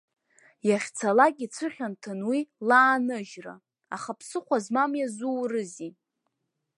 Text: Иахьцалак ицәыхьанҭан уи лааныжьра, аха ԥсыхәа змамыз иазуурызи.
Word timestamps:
Иахьцалак 0.69 1.35
ицәыхьанҭан 1.45 2.19
уи 2.29 2.39
лааныжьра, 2.67 3.55
аха 3.95 4.11
ԥсыхәа 4.19 4.57
змамыз 4.63 4.95
иазуурызи. 4.99 5.91